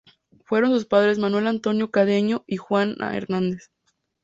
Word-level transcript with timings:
Fueron 0.45 0.71
sus 0.71 0.85
padres 0.87 1.19
Manuel 1.19 1.45
Antonio 1.45 1.87
Cedeño 1.93 2.43
y 2.47 2.57
Juana 2.57 3.15
Hernández. 3.15 3.69